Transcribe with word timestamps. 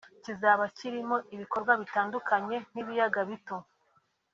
Kizaba 0.23 0.63
kirimo 0.77 1.15
ibikorwa 1.35 1.71
bitandukanye 1.81 2.55
nk’ibiyaga 2.71 3.19
bito 3.29 3.57